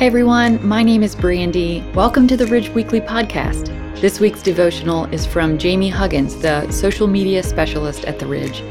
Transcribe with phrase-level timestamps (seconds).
[0.00, 1.84] Hey everyone, my name is Brandy.
[1.92, 3.66] Welcome to the Ridge Weekly Podcast.
[4.00, 8.62] This week's devotional is from Jamie Huggins, the social media specialist at the Ridge.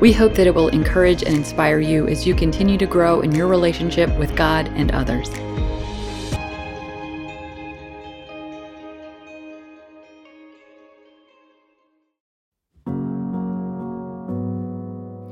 [0.00, 3.34] We hope that it will encourage and inspire you as you continue to grow in
[3.34, 5.28] your relationship with God and others.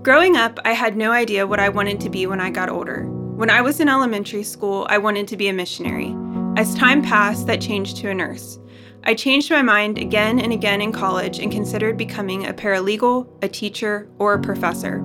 [0.03, 3.16] Growing up, I had no idea what I wanted to be when I got older.
[3.37, 6.17] When I was in elementary school, I wanted to be a missionary.
[6.57, 8.59] As time passed, that changed to a nurse.
[9.05, 13.49] I changed my mind again and again in college and considered becoming a paralegal, a
[13.49, 15.03] teacher, or a professor.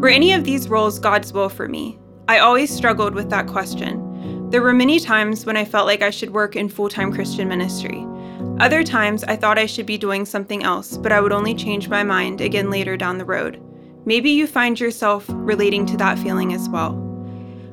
[0.00, 1.98] Were any of these roles God's will for me?
[2.28, 4.48] I always struggled with that question.
[4.48, 7.46] There were many times when I felt like I should work in full time Christian
[7.46, 8.06] ministry.
[8.58, 11.90] Other times I thought I should be doing something else, but I would only change
[11.90, 13.62] my mind again later down the road.
[14.06, 17.09] Maybe you find yourself relating to that feeling as well.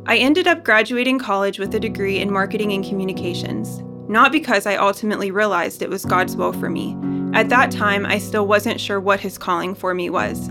[0.10, 4.78] I ended up graduating college with a degree in marketing and communications, not because I
[4.78, 6.98] ultimately realized it was God's will for me.
[7.34, 10.50] At that time, I still wasn't sure what His calling for me was.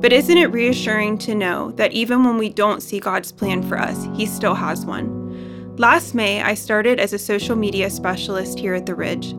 [0.00, 3.78] But isn't it reassuring to know that even when we don't see God's plan for
[3.78, 5.76] us, He still has one?
[5.76, 9.32] Last May, I started as a social media specialist here at The Ridge.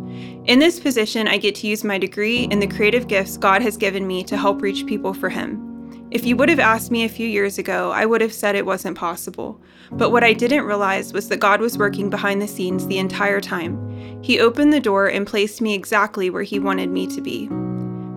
[0.46, 3.78] In this position, I get to use my degree and the creative gifts God has
[3.78, 5.75] given me to help reach people for Him.
[6.16, 8.66] If you would have asked me a few years ago, I would have said it
[8.66, 9.62] wasn't possible.
[9.92, 13.42] But what I didn't realize was that God was working behind the scenes the entire
[13.42, 14.24] time.
[14.24, 17.50] He opened the door and placed me exactly where He wanted me to be.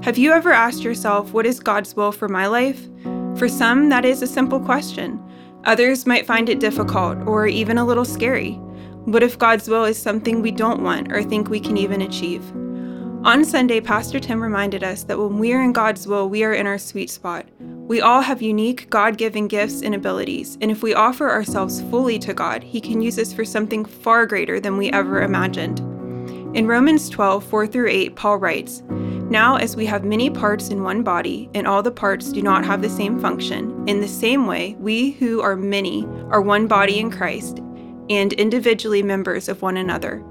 [0.05, 2.87] Have you ever asked yourself, what is God's will for my life?
[3.37, 5.21] For some, that is a simple question.
[5.65, 8.53] Others might find it difficult or even a little scary.
[9.07, 12.49] What if God's will is something we don't want or think we can even achieve?
[13.25, 16.55] On Sunday, Pastor Tim reminded us that when we are in God's will, we are
[16.55, 17.45] in our sweet spot.
[17.89, 22.19] We all have unique, God given gifts and abilities, and if we offer ourselves fully
[22.19, 25.79] to God, He can use us for something far greater than we ever imagined.
[26.55, 30.83] In Romans 12, 4 through 8, Paul writes, Now, as we have many parts in
[30.83, 34.47] one body, and all the parts do not have the same function, in the same
[34.47, 37.61] way, we who are many are one body in Christ,
[38.11, 40.23] and individually members of one another.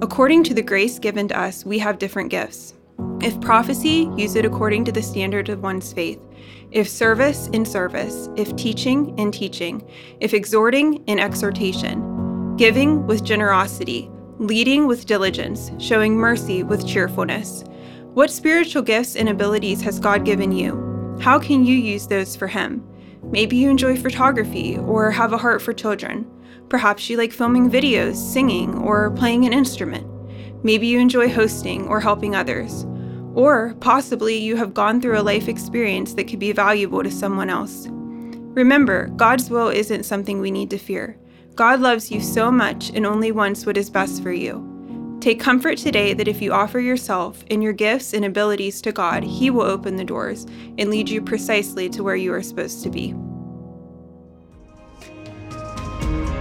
[0.00, 2.74] According to the grace given to us, we have different gifts.
[3.20, 6.24] If prophecy, use it according to the standard of one's faith.
[6.70, 8.28] If service, in service.
[8.36, 9.82] If teaching, in teaching.
[10.20, 12.56] If exhorting, in exhortation.
[12.56, 14.10] Giving with generosity.
[14.38, 15.70] Leading with diligence.
[15.78, 17.64] Showing mercy with cheerfulness.
[18.14, 21.18] What spiritual gifts and abilities has God given you?
[21.20, 22.86] How can you use those for Him?
[23.22, 26.28] Maybe you enjoy photography or have a heart for children.
[26.68, 30.06] Perhaps you like filming videos, singing, or playing an instrument.
[30.64, 32.84] Maybe you enjoy hosting or helping others.
[33.34, 37.50] Or possibly you have gone through a life experience that could be valuable to someone
[37.50, 37.86] else.
[37.88, 41.16] Remember, God's will isn't something we need to fear.
[41.54, 44.66] God loves you so much and only wants what is best for you.
[45.20, 49.22] Take comfort today that if you offer yourself and your gifts and abilities to God,
[49.22, 50.46] He will open the doors
[50.78, 53.14] and lead you precisely to where you are supposed to be.